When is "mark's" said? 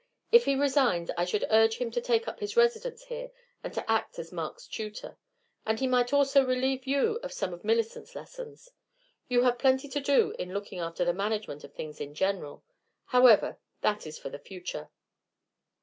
4.31-4.67